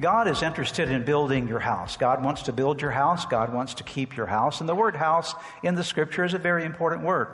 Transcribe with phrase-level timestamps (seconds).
[0.00, 1.96] God is interested in building your house.
[1.96, 3.26] God wants to build your house.
[3.26, 4.60] God wants to keep your house.
[4.60, 7.28] And the word house in the scripture is a very important word.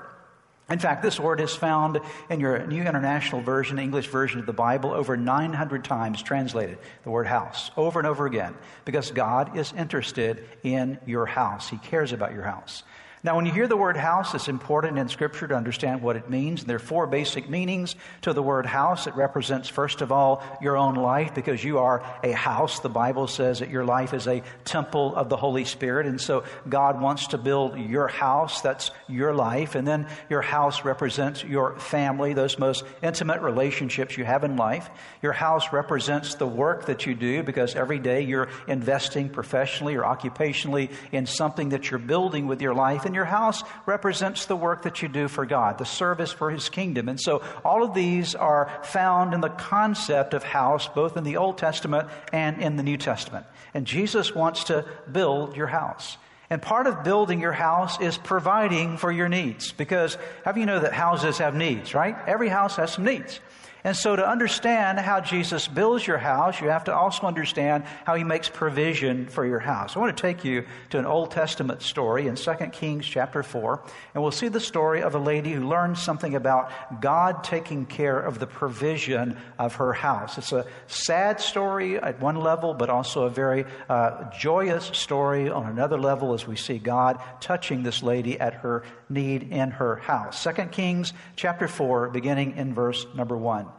[0.68, 4.52] In fact, this word is found in your New International Version, English version of the
[4.52, 9.72] Bible, over 900 times translated, the word house, over and over again, because God is
[9.72, 11.68] interested in your house.
[11.68, 12.84] He cares about your house.
[13.22, 16.30] Now, when you hear the word house, it's important in Scripture to understand what it
[16.30, 16.64] means.
[16.64, 19.06] There are four basic meanings to the word house.
[19.06, 22.80] It represents, first of all, your own life because you are a house.
[22.80, 26.06] The Bible says that your life is a temple of the Holy Spirit.
[26.06, 28.62] And so God wants to build your house.
[28.62, 29.74] That's your life.
[29.74, 34.88] And then your house represents your family, those most intimate relationships you have in life.
[35.20, 40.04] Your house represents the work that you do because every day you're investing professionally or
[40.04, 45.02] occupationally in something that you're building with your life your house represents the work that
[45.02, 47.08] you do for God, the service for His kingdom.
[47.08, 51.36] And so all of these are found in the concept of house, both in the
[51.36, 53.46] Old Testament and in the New Testament.
[53.74, 56.16] And Jesus wants to build your house.
[56.50, 59.70] And part of building your house is providing for your needs.
[59.70, 62.16] Because how do you know that houses have needs, right?
[62.26, 63.38] Every house has some needs.
[63.82, 68.14] And so, to understand how Jesus builds your house, you have to also understand how
[68.14, 69.96] he makes provision for your house.
[69.96, 73.82] I want to take you to an Old Testament story in 2 Kings chapter 4,
[74.14, 78.18] and we'll see the story of a lady who learned something about God taking care
[78.18, 80.36] of the provision of her house.
[80.36, 85.66] It's a sad story at one level, but also a very uh, joyous story on
[85.66, 90.44] another level as we see God touching this lady at her need in her house.
[90.44, 93.69] 2 Kings chapter 4, beginning in verse number 1.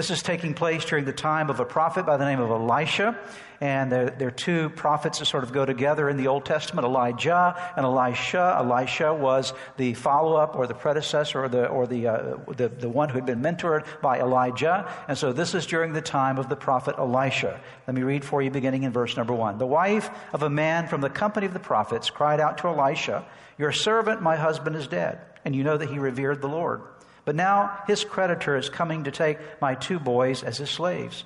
[0.00, 3.20] This is taking place during the time of a prophet by the name of Elisha.
[3.60, 6.86] And there, there, are two prophets that sort of go together in the Old Testament,
[6.86, 8.56] Elijah and Elisha.
[8.58, 13.10] Elisha was the follow-up or the predecessor or the, or the, uh, the, the one
[13.10, 14.90] who had been mentored by Elijah.
[15.06, 17.60] And so this is during the time of the prophet Elisha.
[17.86, 19.58] Let me read for you beginning in verse number one.
[19.58, 23.26] The wife of a man from the company of the prophets cried out to Elisha,
[23.58, 25.20] Your servant, my husband, is dead.
[25.44, 26.80] And you know that he revered the Lord.
[27.24, 31.24] But now his creditor is coming to take my two boys as his slaves.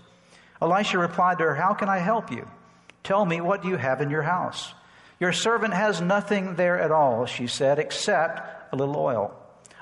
[0.61, 2.49] Elisha replied to her, How can I help you?
[3.03, 4.73] Tell me, what do you have in your house?
[5.21, 9.35] Your servant has nothing there at all, she said, except a little oil.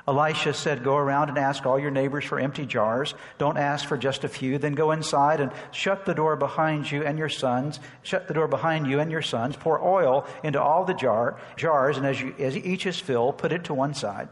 [0.06, 3.14] Elisha said, Go around and ask all your neighbors for empty jars.
[3.38, 4.58] Don't ask for just a few.
[4.58, 7.78] Then go inside and shut the door behind you and your sons.
[8.02, 9.54] Shut the door behind you and your sons.
[9.56, 13.52] Pour oil into all the jar, jars, and as, you, as each is filled, put
[13.52, 14.28] it to one side.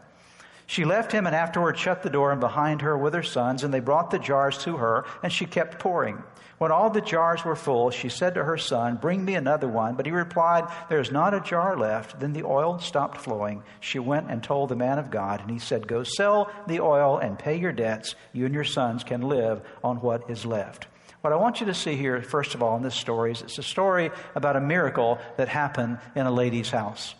[0.71, 3.73] She left him and afterward shut the door and behind her with her sons, and
[3.73, 6.23] they brought the jars to her, and she kept pouring.
[6.59, 9.95] When all the jars were full, she said to her son, Bring me another one.
[9.95, 12.21] But he replied, There is not a jar left.
[12.21, 13.63] Then the oil stopped flowing.
[13.81, 17.17] She went and told the man of God, and he said, Go sell the oil
[17.17, 18.15] and pay your debts.
[18.31, 20.87] You and your sons can live on what is left.
[21.19, 23.57] What I want you to see here, first of all, in this story is it's
[23.57, 27.13] a story about a miracle that happened in a lady's house.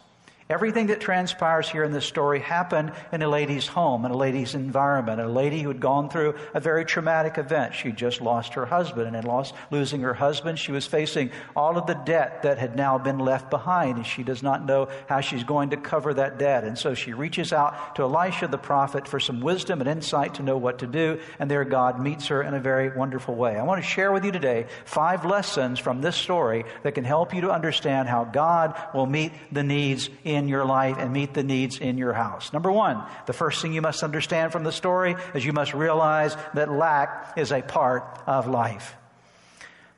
[0.51, 4.53] Everything that transpires here in this story happened in a lady's home, in a lady's
[4.53, 7.73] environment, a lady who had gone through a very traumatic event.
[7.73, 11.77] She just lost her husband, and in lost, losing her husband, she was facing all
[11.77, 15.21] of the debt that had now been left behind, and she does not know how
[15.21, 16.65] she's going to cover that debt.
[16.65, 20.43] And so she reaches out to Elisha the prophet for some wisdom and insight to
[20.43, 23.55] know what to do, and there God meets her in a very wonderful way.
[23.55, 27.33] I want to share with you today five lessons from this story that can help
[27.33, 31.33] you to understand how God will meet the needs in in your life and meet
[31.33, 32.51] the needs in your house.
[32.51, 36.35] Number one, the first thing you must understand from the story is you must realize
[36.55, 38.95] that lack is a part of life.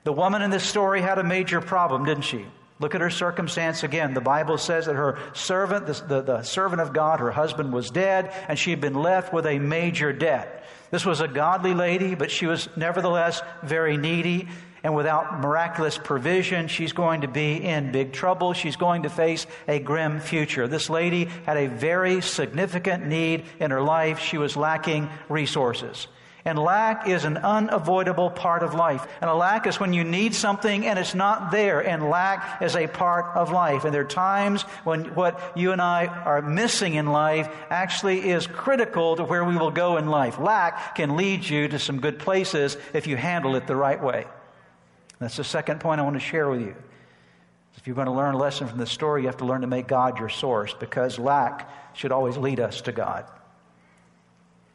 [0.03, 2.45] The woman in this story had a major problem, didn't she?
[2.79, 4.13] Look at her circumstance again.
[4.13, 7.89] The Bible says that her servant, the, the, the, servant of God, her husband was
[7.89, 10.65] dead, and she had been left with a major debt.
[10.91, 14.49] This was a godly lady, but she was nevertheless very needy.
[14.83, 18.51] And without miraculous provision, she's going to be in big trouble.
[18.51, 20.67] She's going to face a grim future.
[20.67, 24.19] This lady had a very significant need in her life.
[24.19, 26.07] She was lacking resources.
[26.45, 29.07] And lack is an unavoidable part of life.
[29.21, 31.79] And a lack is when you need something and it's not there.
[31.79, 33.85] And lack is a part of life.
[33.85, 38.45] And there are times when what you and I are missing in life actually is
[38.45, 40.37] critical to where we will go in life.
[40.37, 44.25] Lack can lead you to some good places if you handle it the right way.
[45.23, 46.75] That's the second point I want to share with you.
[47.75, 49.67] If you're going to learn a lesson from this story, you have to learn to
[49.67, 53.25] make God your source because lack should always lead us to God.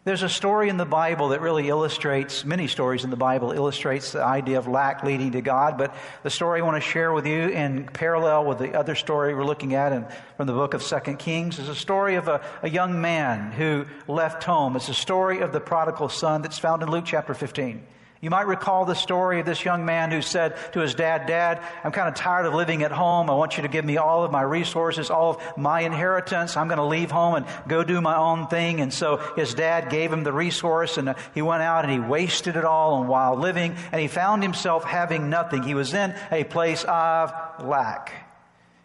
[0.04, 4.12] There's a story in the Bible that really illustrates, many stories in the Bible illustrates
[4.12, 7.26] the idea of lack leading to God, but the story I want to share with
[7.26, 10.06] you in parallel with the other story we're looking at in,
[10.38, 13.84] from the book of Second Kings is a story of a, a young man who
[14.06, 14.76] left home.
[14.76, 17.84] It's a story of the prodigal son that's found in Luke chapter 15.
[18.20, 21.62] You might recall the story of this young man who said to his dad, Dad,
[21.84, 23.30] I'm kind of tired of living at home.
[23.30, 26.56] I want you to give me all of my resources, all of my inheritance.
[26.56, 28.80] I'm going to leave home and go do my own thing.
[28.80, 32.00] And so his dad gave him the resource and uh, he went out and he
[32.00, 35.62] wasted it all on wild living and he found himself having nothing.
[35.62, 37.32] He was in a place of
[37.62, 38.27] lack.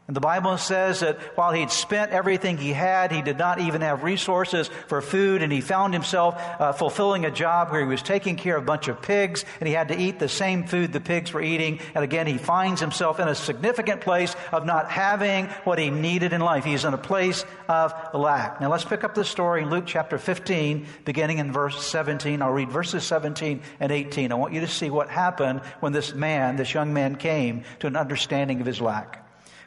[0.05, 3.79] And the Bible says that while he'd spent everything he had, he did not even
[3.79, 8.01] have resources for food, and he found himself uh, fulfilling a job where he was
[8.01, 10.91] taking care of a bunch of pigs, and he had to eat the same food
[10.91, 11.79] the pigs were eating.
[11.95, 16.33] And again, he finds himself in a significant place of not having what he needed
[16.33, 16.65] in life.
[16.65, 18.59] He's in a place of lack.
[18.59, 22.41] Now let's pick up the story in Luke chapter 15, beginning in verse 17.
[22.41, 24.33] I'll read verses 17 and 18.
[24.33, 27.87] I want you to see what happened when this man, this young man, came to
[27.87, 29.22] an understanding of his lack.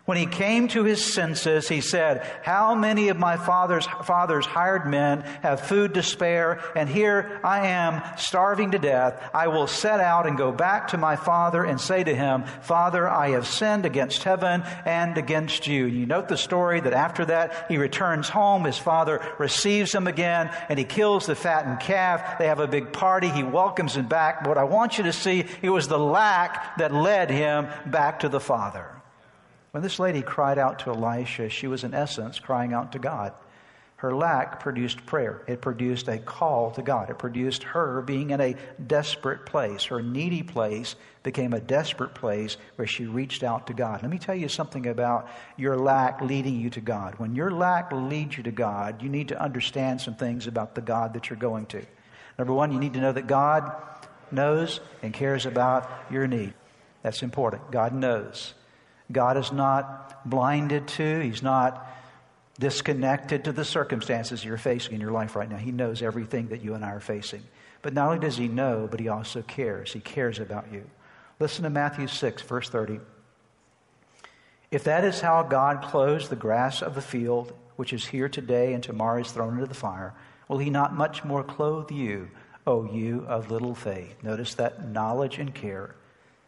[0.07, 4.87] When he came to his senses, he said, How many of my father's, father's hired
[4.87, 9.21] men have food to spare, and here I am starving to death?
[9.35, 13.09] I will set out and go back to my father and say to him, Father,
[13.09, 15.87] I have sinned against heaven and against you.
[15.87, 18.63] You note the story that after that, he returns home.
[18.63, 22.39] His father receives him again, and he kills the fattened calf.
[22.39, 23.29] They have a big party.
[23.29, 24.45] He welcomes him back.
[24.45, 28.21] But what I want you to see, it was the lack that led him back
[28.21, 28.96] to the father.
[29.77, 33.35] When this lady cried out to Elisha, she was in essence crying out to God.
[33.97, 35.43] Her lack produced prayer.
[35.47, 37.11] It produced a call to God.
[37.11, 38.57] It produced her being in a
[38.87, 39.85] desperate place.
[39.85, 44.01] Her needy place became a desperate place where she reached out to God.
[44.01, 45.29] Let me tell you something about
[45.59, 47.17] your lack leading you to God.
[47.19, 50.81] When your lack leads you to God, you need to understand some things about the
[50.81, 51.85] God that you're going to.
[52.39, 53.77] Number one, you need to know that God
[54.31, 56.55] knows and cares about your need.
[57.03, 57.71] That's important.
[57.71, 58.55] God knows.
[59.11, 61.87] God is not blinded to, He's not
[62.59, 65.57] disconnected to the circumstances you're facing in your life right now.
[65.57, 67.43] He knows everything that you and I are facing.
[67.83, 69.93] But not only does He know, but He also cares.
[69.93, 70.85] He cares about you.
[71.39, 72.99] Listen to Matthew 6, verse 30.
[74.71, 78.73] If that is how God clothes the grass of the field, which is here today
[78.73, 80.15] and tomorrow is thrown into the fire,
[80.49, 82.31] will He not much more clothe you,
[82.67, 84.17] O you of little faith?
[84.23, 85.95] Notice that knowledge and care.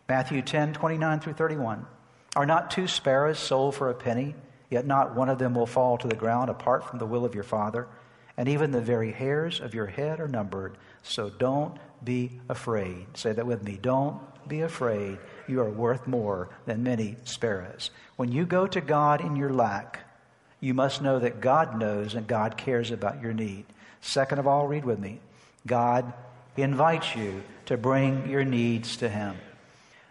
[0.09, 1.87] Matthew 10, 29 through 31.
[2.37, 4.35] Are not two sparrows sold for a penny?
[4.71, 7.35] Yet not one of them will fall to the ground apart from the will of
[7.35, 7.89] your Father.
[8.37, 10.77] And even the very hairs of your head are numbered.
[11.03, 13.07] So don't be afraid.
[13.17, 13.79] Say that with me.
[13.81, 15.19] Don't be afraid.
[15.49, 17.91] You are worth more than many sparrows.
[18.17, 20.01] When you go to God in your lack,
[20.61, 23.65] you must know that God knows and God cares about your need.
[24.01, 25.21] Second of all, read with me.
[25.67, 26.13] God
[26.57, 29.37] invites you to bring your needs to Him.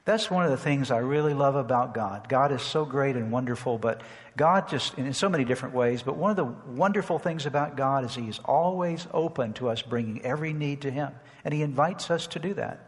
[0.07, 2.29] That's one of the things I really love about God.
[2.29, 3.99] God is so great and wonderful, but
[4.37, 8.05] God just, in so many different ways, but one of the wonderful things about God
[8.05, 11.11] is He is always open to us bringing every need to Him.
[11.43, 12.86] And He invites us to do that.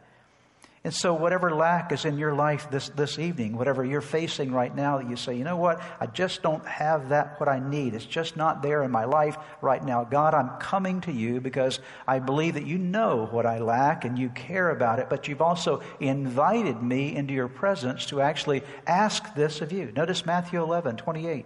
[0.81, 4.73] And so, whatever lack is in your life this, this evening, whatever you're facing right
[4.73, 7.95] now, that you say, you know what, I just don't have that, what I need.
[7.95, 10.05] It's just not there in my life right now.
[10.05, 14.17] God, I'm coming to you because I believe that you know what I lack and
[14.17, 19.35] you care about it, but you've also invited me into your presence to actually ask
[19.35, 19.91] this of you.
[19.93, 21.45] Notice Matthew 11, 28.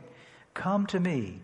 [0.53, 1.41] Come to me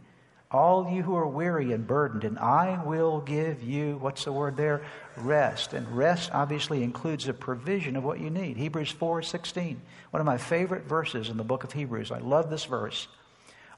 [0.51, 4.58] all you who are weary and burdened, and I will give you, what's the word
[4.58, 4.82] there?
[5.18, 5.74] Rest.
[5.74, 8.58] And rest obviously includes a provision of what you need.
[8.58, 9.79] Hebrews 4 16,
[10.10, 12.12] one of my favorite verses in the book of Hebrews.
[12.12, 13.08] I love this verse.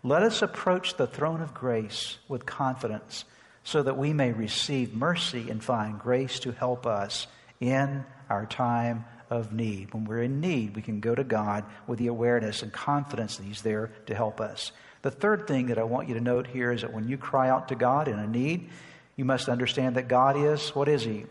[0.04, 3.26] Let us approach the throne of grace with confidence
[3.64, 7.28] so that we may receive mercy and find grace to help us
[7.60, 9.94] in our time of need.
[9.94, 13.44] When we're in need, we can go to God with the awareness and confidence that
[13.44, 14.72] He's there to help us.
[15.02, 17.50] The third thing that I want you to note here is that when you cry
[17.50, 18.70] out to God in a need,
[19.16, 21.26] you must understand that God is, what is He?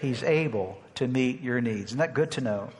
[0.00, 1.86] He's able to meet your needs.
[1.86, 2.70] Isn't that good to know?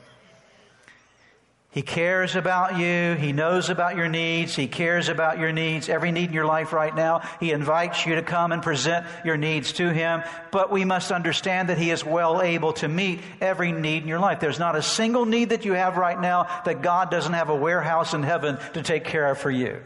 [1.75, 3.15] He cares about you.
[3.15, 4.55] He knows about your needs.
[4.55, 7.21] He cares about your needs, every need in your life right now.
[7.41, 10.23] He invites you to come and present your needs to Him.
[10.51, 14.19] But we must understand that He is well able to meet every need in your
[14.19, 14.39] life.
[14.39, 17.55] There's not a single need that you have right now that God doesn't have a
[17.55, 19.81] warehouse in heaven to take care of for you.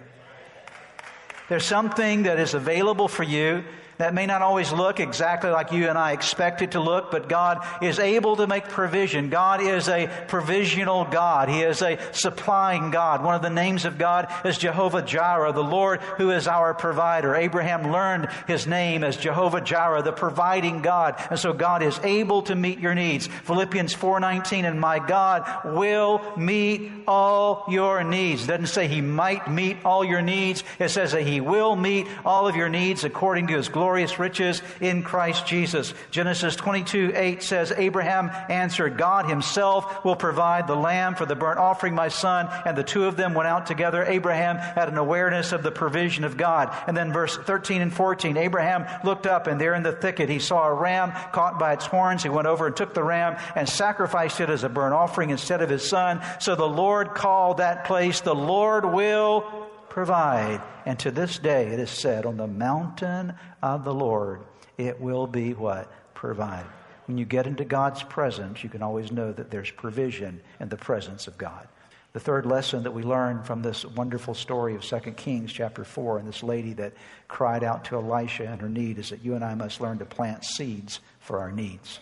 [1.49, 3.63] There's something that is available for you
[3.99, 7.27] that may not always look exactly like you and I expect it to look, but
[7.27, 9.29] God is able to make provision.
[9.29, 11.49] God is a provisional God.
[11.49, 13.25] He is a supplying God.
[13.25, 17.35] One of the names of God is Jehovah Jireh, the Lord who is our provider.
[17.35, 21.21] Abraham learned his name as Jehovah Jireh, the providing God.
[21.29, 23.27] And so God is able to meet your needs.
[23.27, 28.45] Philippians 4:19 and my God will meet all your needs.
[28.45, 30.63] It doesn't say he might meet all your needs.
[30.79, 34.19] It says that he will meet all of your needs according to his glory glorious
[34.19, 35.96] riches in Christ Jesus.
[36.12, 41.58] Genesis 22 8 says, Abraham answered, God himself will provide the lamb for the burnt
[41.58, 42.48] offering, my son.
[42.67, 44.05] And the two of them went out together.
[44.05, 46.72] Abraham had an awareness of the provision of God.
[46.86, 50.38] And then verse 13 and 14, Abraham looked up and there in the thicket he
[50.38, 52.22] saw a ram caught by its horns.
[52.22, 55.63] He went over and took the ram and sacrificed it as a burnt offering instead
[55.63, 56.22] of his son.
[56.39, 60.62] So the Lord called that place, the Lord will provide.
[60.86, 64.41] And to this day it is said, on the mountain of the Lord,
[64.77, 65.91] it will be what?
[66.13, 66.69] Provided.
[67.08, 70.77] When you get into God's presence, you can always know that there's provision in the
[70.77, 71.67] presence of God.
[72.13, 76.19] The third lesson that we learn from this wonderful story of 2 Kings chapter 4
[76.19, 76.93] and this lady that
[77.27, 80.05] cried out to Elisha and her need is that you and I must learn to
[80.05, 82.00] plant seeds for our needs.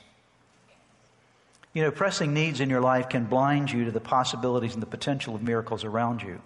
[1.73, 4.87] You know, pressing needs in your life can blind you to the possibilities and the
[4.87, 6.41] potential of miracles around you.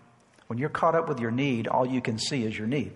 [0.51, 2.91] When you're caught up with your need, all you can see is your need.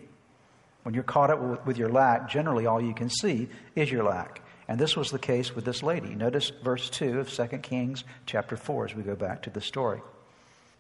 [0.84, 3.48] When you're caught up with your lack, generally all you can see
[3.78, 4.42] is your lack.
[4.68, 6.16] And this was the case with this lady.
[6.16, 10.02] Notice verse 2 of 2 Kings chapter 4 as we go back to the story.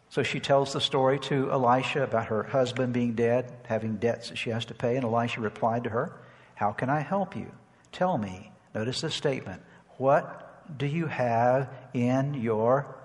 [0.10, 4.38] So she tells the story to Elisha about her husband being dead, having debts that
[4.38, 4.98] she has to pay.
[4.98, 6.12] And Elisha replied to her,
[6.56, 7.50] How can I help you?
[7.94, 8.52] Tell me.
[8.74, 9.62] Notice the statement.
[9.96, 12.98] What do you have in your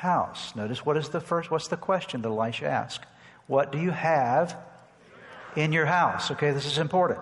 [0.00, 0.56] house.
[0.56, 3.04] Notice what is the first, what's the question that Elisha asked?
[3.46, 4.56] What do you have
[5.56, 6.30] in your house?
[6.30, 7.20] Okay, this is important.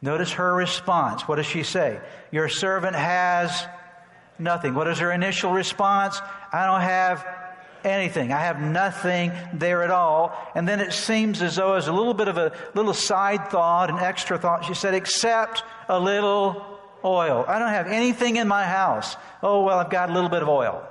[0.00, 1.28] Notice her response.
[1.28, 2.00] What does she say?
[2.32, 3.66] Your servant has
[4.38, 4.74] nothing.
[4.74, 6.18] What is her initial response?
[6.52, 7.26] I don't have
[7.84, 8.32] anything.
[8.32, 10.32] I have nothing there at all.
[10.54, 13.90] And then it seems as though as a little bit of a little side thought,
[13.90, 16.64] an extra thought, she said, except a little
[17.04, 17.44] oil.
[17.46, 19.16] I don't have anything in my house.
[19.42, 20.86] Oh, well, I've got a little bit of oil.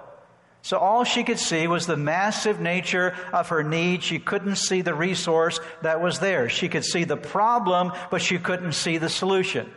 [0.62, 4.04] So all she could see was the massive nature of her need.
[4.04, 6.50] She couldn't see the resource that was there.
[6.50, 9.72] She could see the problem, but she couldn't see the solution.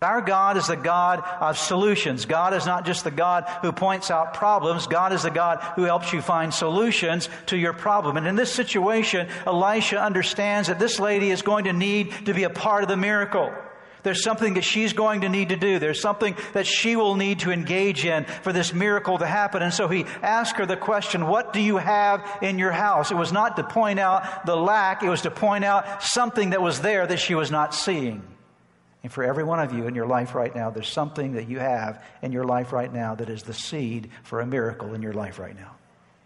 [0.00, 2.24] Our God is the God of solutions.
[2.24, 4.86] God is not just the God who points out problems.
[4.86, 8.16] God is the God who helps you find solutions to your problem.
[8.16, 12.44] And in this situation, Elisha understands that this lady is going to need to be
[12.44, 13.52] a part of the miracle.
[14.02, 15.78] There's something that she's going to need to do.
[15.78, 19.62] There's something that she will need to engage in for this miracle to happen.
[19.62, 23.10] And so he asked her the question, What do you have in your house?
[23.10, 26.62] It was not to point out the lack, it was to point out something that
[26.62, 28.22] was there that she was not seeing.
[29.02, 31.58] And for every one of you in your life right now, there's something that you
[31.58, 35.12] have in your life right now that is the seed for a miracle in your
[35.12, 35.76] life right now.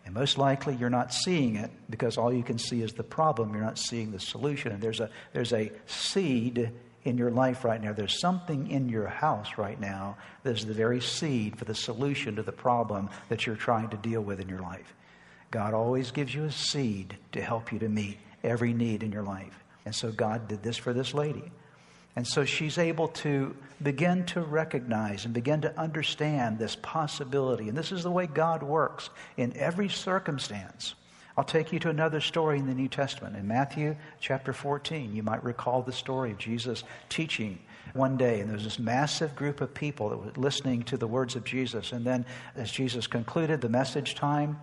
[0.05, 3.52] And most likely you're not seeing it because all you can see is the problem.
[3.52, 4.73] You're not seeing the solution.
[4.73, 6.73] And there's a, there's a seed
[7.05, 7.93] in your life right now.
[7.93, 12.43] There's something in your house right now that's the very seed for the solution to
[12.43, 14.95] the problem that you're trying to deal with in your life.
[15.51, 19.23] God always gives you a seed to help you to meet every need in your
[19.23, 19.63] life.
[19.85, 21.51] And so God did this for this lady.
[22.15, 27.69] And so she's able to begin to recognize and begin to understand this possibility.
[27.69, 30.95] And this is the way God works in every circumstance.
[31.37, 33.37] I'll take you to another story in the New Testament.
[33.37, 37.59] In Matthew chapter 14, you might recall the story of Jesus teaching
[37.95, 41.07] one day, and there was this massive group of people that were listening to the
[41.07, 41.93] words of Jesus.
[41.93, 44.59] And then, as Jesus concluded the message time,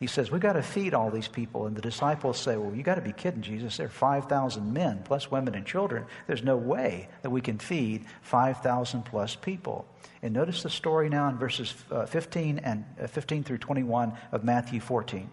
[0.00, 1.66] he says, We've got to feed all these people.
[1.66, 3.76] And the disciples say, Well, you got to be kidding, Jesus.
[3.76, 6.04] There are 5,000 men, plus women and children.
[6.26, 9.86] There's no way that we can feed 5,000 plus people.
[10.22, 14.42] And notice the story now in verses uh, 15 and uh, 15 through 21 of
[14.42, 15.30] Matthew 14.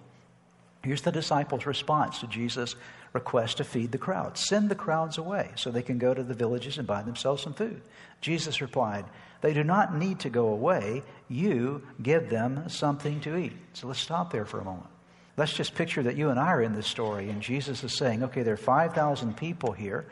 [0.84, 2.76] Here's the disciples' response to Jesus'
[3.14, 6.34] request to feed the crowds send the crowds away so they can go to the
[6.34, 7.82] villages and buy themselves some food.
[8.22, 9.06] Jesus replied,
[9.42, 11.04] They do not need to go away.
[11.28, 13.54] You give them something to eat.
[13.74, 14.88] So let's stop there for a moment.
[15.38, 18.24] Let's just picture that you and I are in this story, and Jesus is saying,
[18.24, 20.06] Okay, there are 5,000 people here,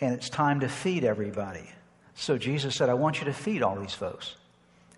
[0.00, 1.68] and it's time to feed everybody.
[2.14, 4.36] So Jesus said, I want you to feed all these folks.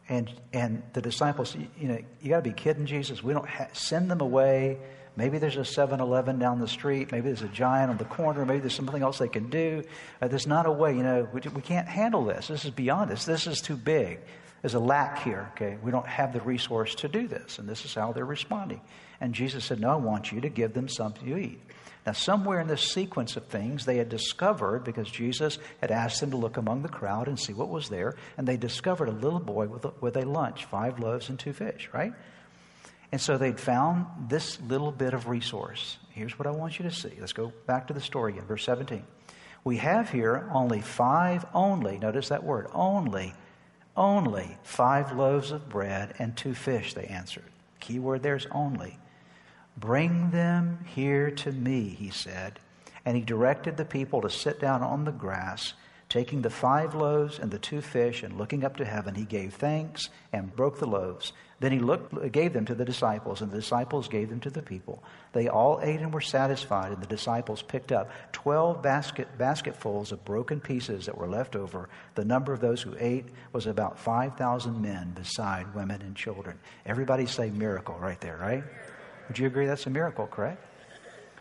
[0.09, 3.23] And, and the disciples, you know, you got to be kidding Jesus.
[3.23, 4.78] We don't ha- send them away.
[5.16, 7.11] Maybe there's a 7 Eleven down the street.
[7.11, 8.44] Maybe there's a giant on the corner.
[8.44, 9.82] Maybe there's something else they can do.
[10.20, 12.49] Uh, there's not a way, you know, we, we can't handle this.
[12.49, 13.25] This is beyond us.
[13.25, 14.20] This is too big.
[14.61, 15.78] There's a lack here, okay?
[15.82, 17.58] We don't have the resource to do this.
[17.58, 18.80] And this is how they're responding.
[19.20, 21.61] And Jesus said, No, I want you to give them something to eat.
[22.06, 26.30] Now, somewhere in this sequence of things, they had discovered, because Jesus had asked them
[26.30, 29.40] to look among the crowd and see what was there, and they discovered a little
[29.40, 32.12] boy with a, with a lunch, five loaves and two fish, right?
[33.13, 35.99] And so they'd found this little bit of resource.
[36.11, 37.13] Here's what I want you to see.
[37.21, 39.03] Let's go back to the story again, verse 17.
[39.65, 43.35] We have here only five, only, notice that word, only,
[43.97, 47.45] only five loaves of bread and two fish, they answered.
[47.81, 48.99] Key word there's only.
[49.77, 52.59] Bring them here to me, he said.
[53.05, 55.75] And he directed the people to sit down on the grass.
[56.09, 59.55] Taking the five loaves and the two fish and looking up to heaven, he gave
[59.55, 61.33] thanks and broke the loaves.
[61.59, 64.63] Then he looked, gave them to the disciples, and the disciples gave them to the
[64.63, 65.03] people.
[65.33, 70.25] They all ate and were satisfied, and the disciples picked up twelve basket, basketfuls of
[70.25, 71.89] broken pieces that were left over.
[72.15, 76.59] The number of those who ate was about 5,000 men, beside women and children.
[76.85, 78.63] Everybody say miracle right there, right?
[79.29, 80.63] Would you agree that's a miracle, correct?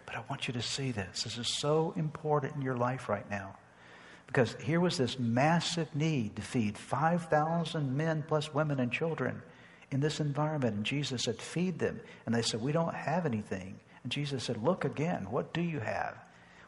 [0.05, 1.23] But I want you to see this.
[1.23, 3.57] This is so important in your life right now.
[4.27, 9.41] Because here was this massive need to feed 5,000 men plus women and children
[9.91, 10.75] in this environment.
[10.75, 11.99] And Jesus said, Feed them.
[12.25, 13.79] And they said, We don't have anything.
[14.03, 15.27] And Jesus said, Look again.
[15.29, 16.15] What do you have?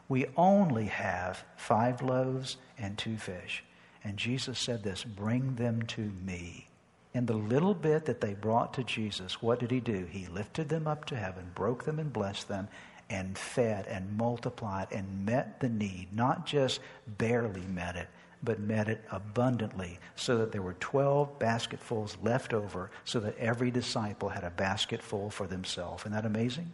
[0.08, 3.62] We only have five loaves and two fish.
[4.04, 6.68] And Jesus said this Bring them to me.
[7.14, 10.06] And the little bit that they brought to Jesus, what did he do?
[10.10, 12.68] He lifted them up to heaven, broke them and blessed them,
[13.10, 16.08] and fed and multiplied and met the need.
[16.12, 18.08] Not just barely met it,
[18.42, 23.70] but met it abundantly, so that there were 12 basketfuls left over, so that every
[23.70, 26.02] disciple had a basketful for themselves.
[26.02, 26.70] Isn't that amazing?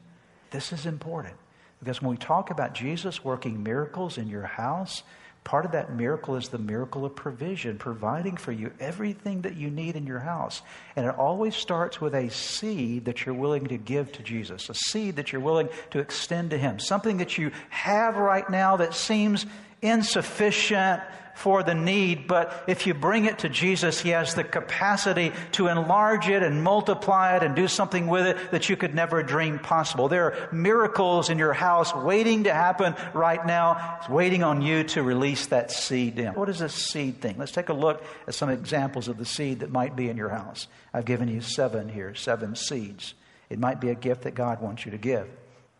[0.50, 1.36] This is important.
[1.80, 5.02] Because when we talk about Jesus working miracles in your house,
[5.44, 9.70] Part of that miracle is the miracle of provision, providing for you everything that you
[9.70, 10.62] need in your house.
[10.96, 14.74] And it always starts with a seed that you're willing to give to Jesus, a
[14.74, 18.94] seed that you're willing to extend to Him, something that you have right now that
[18.94, 19.44] seems
[19.84, 21.02] insufficient
[21.34, 25.66] for the need, but if you bring it to Jesus, He has the capacity to
[25.66, 29.58] enlarge it and multiply it and do something with it that you could never dream
[29.58, 30.08] possible.
[30.08, 33.98] There are miracles in your house waiting to happen right now.
[33.98, 36.34] It's waiting on you to release that seed in.
[36.34, 37.36] What is a seed thing?
[37.36, 40.30] Let's take a look at some examples of the seed that might be in your
[40.30, 40.68] house.
[40.92, 43.14] I've given you seven here, seven seeds.
[43.50, 45.28] It might be a gift that God wants you to give.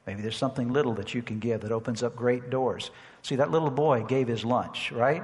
[0.07, 2.91] Maybe there's something little that you can give that opens up great doors.
[3.25, 5.23] See, that little boy gave his lunch, right?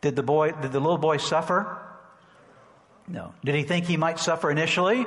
[0.00, 1.78] Did the boy, did the little boy suffer?
[3.08, 3.34] No.
[3.44, 5.04] Did he think he might suffer initially?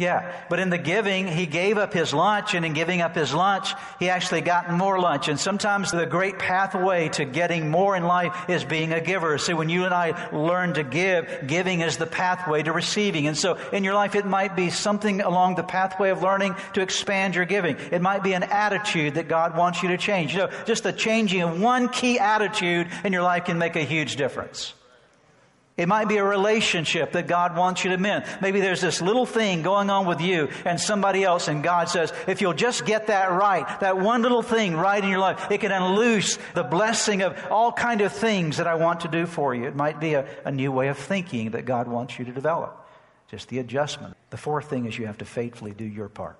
[0.00, 0.32] Yeah.
[0.48, 3.74] But in the giving, he gave up his lunch, and in giving up his lunch,
[3.98, 5.28] he actually got more lunch.
[5.28, 9.36] And sometimes the great pathway to getting more in life is being a giver.
[9.36, 13.26] See, when you and I learn to give, giving is the pathway to receiving.
[13.26, 16.80] And so in your life, it might be something along the pathway of learning to
[16.80, 17.76] expand your giving.
[17.92, 20.32] It might be an attitude that God wants you to change.
[20.32, 23.84] You know, just the changing of one key attitude in your life can make a
[23.84, 24.72] huge difference.
[25.80, 28.26] It might be a relationship that God wants you to mend.
[28.42, 32.12] Maybe there's this little thing going on with you and somebody else, and God says,
[32.26, 35.62] if you'll just get that right, that one little thing right in your life, it
[35.62, 39.54] can unloose the blessing of all kind of things that I want to do for
[39.54, 39.64] you.
[39.64, 42.86] It might be a, a new way of thinking that God wants you to develop.
[43.30, 44.18] Just the adjustment.
[44.28, 46.38] The fourth thing is you have to faithfully do your part.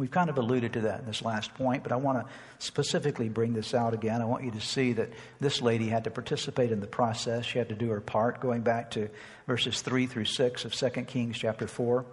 [0.00, 3.28] We've kind of alluded to that in this last point, but I want to specifically
[3.28, 4.22] bring this out again.
[4.22, 5.10] I want you to see that
[5.40, 7.44] this lady had to participate in the process.
[7.44, 9.10] She had to do her part, going back to
[9.46, 12.06] verses 3 through 6 of 2 Kings chapter 4.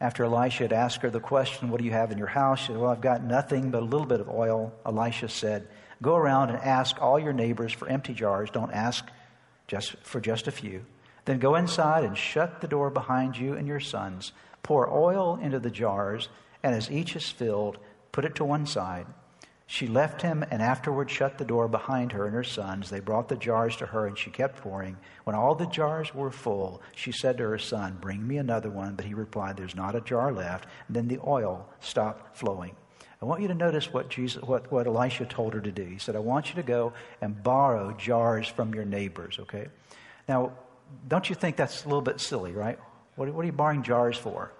[0.00, 2.58] After Elisha had asked her the question, What do you have in your house?
[2.58, 4.72] She said, Well, I've got nothing but a little bit of oil.
[4.84, 5.68] Elisha said,
[6.02, 8.50] Go around and ask all your neighbors for empty jars.
[8.50, 9.06] Don't ask
[9.68, 10.84] just for just a few.
[11.24, 14.32] Then go inside and shut the door behind you and your sons.
[14.64, 16.28] Pour oil into the jars
[16.64, 17.78] and as each is filled,
[18.10, 19.06] put it to one side.
[19.66, 22.90] She left him and afterward shut the door behind her and her sons.
[22.90, 24.96] They brought the jars to her and she kept pouring.
[25.24, 28.94] When all the jars were full, she said to her son, Bring me another one.
[28.94, 30.66] But he replied, There's not a jar left.
[30.86, 32.76] And then the oil stopped flowing.
[33.20, 35.84] I want you to notice what, Jesus, what, what Elisha told her to do.
[35.84, 39.68] He said, I want you to go and borrow jars from your neighbors, okay?
[40.28, 40.52] Now,
[41.08, 42.78] don't you think that's a little bit silly, right?
[43.16, 44.52] What, what are you borrowing jars for?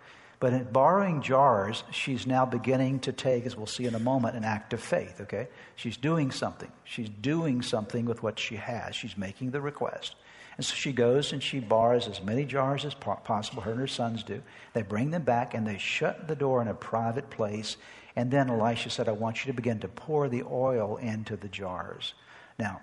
[0.44, 4.36] But in borrowing jars, she's now beginning to take, as we'll see in a moment,
[4.36, 5.48] an act of faith, okay?
[5.74, 6.70] She's doing something.
[6.84, 8.94] She's doing something with what she has.
[8.94, 10.16] She's making the request.
[10.58, 13.86] And so she goes and she borrows as many jars as possible, her and her
[13.86, 14.42] sons do.
[14.74, 17.78] They bring them back and they shut the door in a private place.
[18.14, 21.48] And then Elisha said, I want you to begin to pour the oil into the
[21.48, 22.12] jars.
[22.58, 22.82] Now,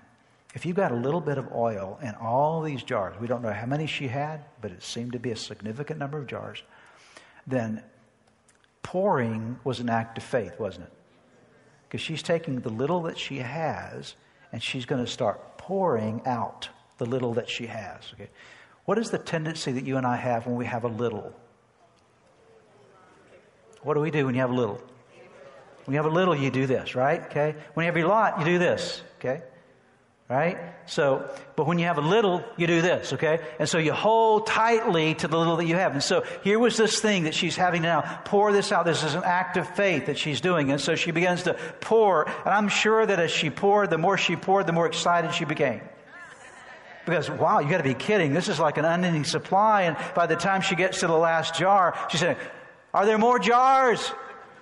[0.55, 3.53] if you've got a little bit of oil in all these jars, we don't know
[3.53, 6.63] how many she had, but it seemed to be a significant number of jars,
[7.51, 7.83] then
[8.83, 10.93] pouring was an act of faith, wasn't it?
[11.87, 14.15] Because she's taking the little that she has
[14.51, 18.11] and she's going to start pouring out the little that she has.
[18.13, 18.29] Okay?
[18.85, 21.33] What is the tendency that you and I have when we have a little?
[23.83, 24.81] What do we do when you have a little?
[25.85, 27.21] When you have a little, you do this, right?
[27.23, 27.55] Okay?
[27.73, 29.41] When you have a lot, you do this, okay?
[30.31, 30.57] Right?
[30.85, 33.41] So, but when you have a little, you do this, okay?
[33.59, 35.91] And so you hold tightly to the little that you have.
[35.91, 38.21] And so here was this thing that she's having now.
[38.23, 38.85] Pour this out.
[38.85, 40.71] This is an act of faith that she's doing.
[40.71, 42.29] And so she begins to pour.
[42.29, 45.43] And I'm sure that as she poured, the more she poured, the more excited she
[45.43, 45.81] became.
[47.05, 48.33] Because, wow, you got to be kidding.
[48.33, 49.81] This is like an unending supply.
[49.81, 52.37] And by the time she gets to the last jar, she said,
[52.93, 54.13] Are there more jars?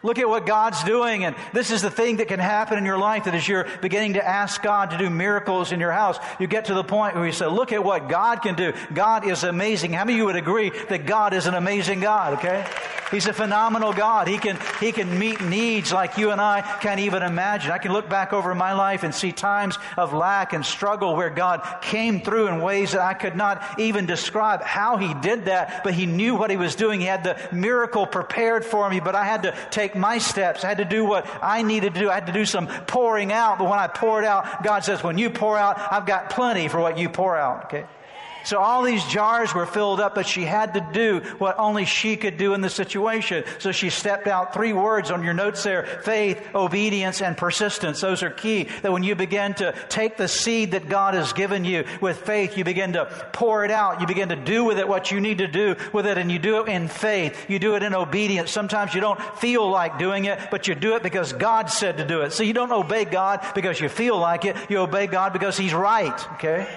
[0.01, 1.25] Look at what God's doing.
[1.25, 4.13] And this is the thing that can happen in your life that as you're beginning
[4.13, 7.25] to ask God to do miracles in your house, you get to the point where
[7.25, 8.73] you say, Look at what God can do.
[8.93, 9.93] God is amazing.
[9.93, 12.65] How many of you would agree that God is an amazing God, okay?
[13.11, 14.27] He's a phenomenal God.
[14.27, 17.71] He can, he can meet needs like you and I can't even imagine.
[17.71, 21.29] I can look back over my life and see times of lack and struggle where
[21.29, 25.83] God came through in ways that I could not even describe how He did that,
[25.83, 26.99] but He knew what He was doing.
[26.99, 30.63] He had the miracle prepared for me, but I had to take my steps.
[30.63, 32.09] I had to do what I needed to do.
[32.09, 35.17] I had to do some pouring out, but when I poured out, God says, when
[35.17, 37.85] you pour out, I've got plenty for what you pour out, okay?
[38.45, 42.15] So all these jars were filled up, but she had to do what only she
[42.15, 43.43] could do in the situation.
[43.59, 48.01] So she stepped out three words on your notes there faith, obedience, and persistence.
[48.01, 48.67] Those are key.
[48.81, 52.57] That when you begin to take the seed that God has given you with faith,
[52.57, 54.01] you begin to pour it out.
[54.01, 56.39] You begin to do with it what you need to do with it, and you
[56.39, 57.49] do it in faith.
[57.49, 58.51] You do it in obedience.
[58.51, 62.05] Sometimes you don't feel like doing it, but you do it because God said to
[62.05, 62.33] do it.
[62.33, 64.55] So you don't obey God because you feel like it.
[64.69, 66.33] You obey God because He's right.
[66.33, 66.67] Okay?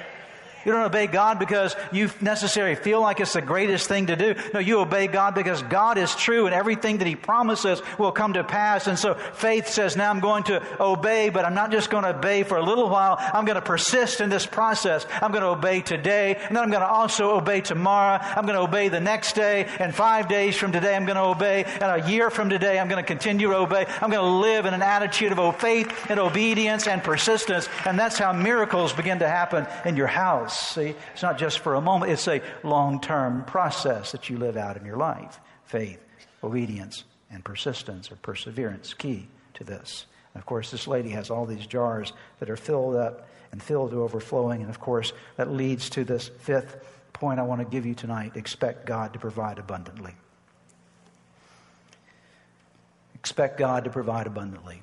[0.64, 4.34] You don't obey God because you necessarily feel like it's the greatest thing to do.
[4.54, 8.34] No, you obey God because God is true and everything that He promises will come
[8.34, 8.86] to pass.
[8.86, 12.16] And so faith says, now I'm going to obey, but I'm not just going to
[12.16, 13.16] obey for a little while.
[13.18, 15.06] I'm going to persist in this process.
[15.20, 18.18] I'm going to obey today, and then I'm going to also obey tomorrow.
[18.20, 21.22] I'm going to obey the next day, and five days from today, I'm going to
[21.22, 23.86] obey, and a year from today, I'm going to continue to obey.
[24.00, 28.18] I'm going to live in an attitude of faith and obedience and persistence, and that's
[28.18, 30.51] how miracles begin to happen in your house.
[30.52, 34.56] See, it's not just for a moment, it's a long term process that you live
[34.56, 35.40] out in your life.
[35.64, 36.02] Faith,
[36.42, 40.06] obedience, and persistence or perseverance, key to this.
[40.34, 43.90] And of course, this lady has all these jars that are filled up and filled
[43.90, 44.62] to overflowing.
[44.62, 46.76] And of course, that leads to this fifth
[47.12, 50.14] point I want to give you tonight expect God to provide abundantly.
[53.14, 54.82] Expect God to provide abundantly.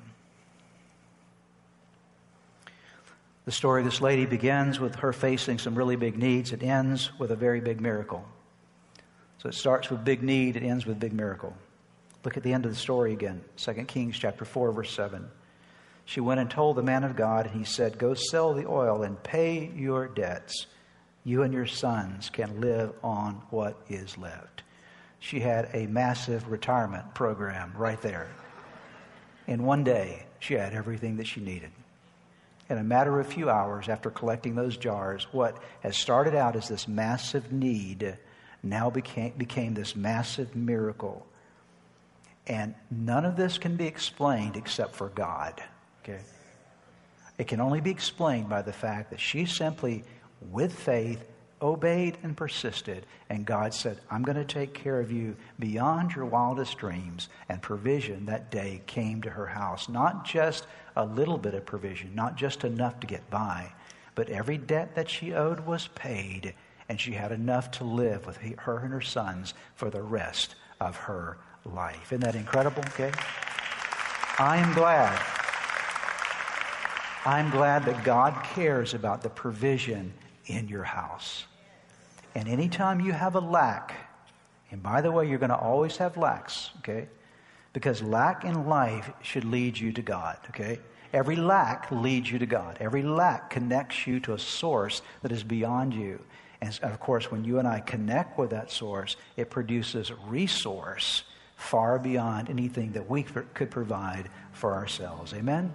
[3.46, 6.52] The story of this lady begins with her facing some really big needs.
[6.52, 8.24] It ends with a very big miracle.
[9.38, 11.56] So it starts with big need, it ends with big miracle.
[12.22, 15.26] Look at the end of the story again 2 Kings chapter 4, verse 7.
[16.04, 19.04] She went and told the man of God, and he said, Go sell the oil
[19.04, 20.66] and pay your debts.
[21.24, 24.64] You and your sons can live on what is left.
[25.18, 28.28] She had a massive retirement program right there.
[29.46, 31.70] In one day, she had everything that she needed
[32.70, 36.54] in a matter of a few hours after collecting those jars, what has started out
[36.54, 38.16] as this massive need
[38.62, 41.26] now became, became this massive miracle.
[42.46, 45.60] And none of this can be explained except for God.
[46.02, 46.20] Okay?
[47.38, 50.04] It can only be explained by the fact that she simply,
[50.50, 51.24] with faith,
[51.62, 53.06] obeyed and persisted.
[53.28, 57.28] And God said, I'm going to take care of you beyond your wildest dreams.
[57.48, 59.88] And provision that day came to her house.
[59.88, 63.72] Not just a little bit of provision, not just enough to get by,
[64.14, 66.54] but every debt that she owed was paid.
[66.88, 70.96] And she had enough to live with her and her sons for the rest of
[70.96, 72.12] her life.
[72.12, 72.82] Isn't that incredible?
[72.88, 73.12] Okay.
[74.38, 75.20] I am glad.
[77.24, 80.12] I'm glad that God cares about the provision
[80.50, 81.44] in your house.
[82.34, 83.94] And anytime you have a lack,
[84.70, 87.08] and by the way, you're going to always have lacks, okay?
[87.72, 90.78] Because lack in life should lead you to God, okay?
[91.12, 92.78] Every lack leads you to God.
[92.80, 96.20] Every lack connects you to a source that is beyond you.
[96.60, 101.24] And of course, when you and I connect with that source, it produces resource
[101.56, 105.34] far beyond anything that we could provide for ourselves.
[105.34, 105.74] Amen?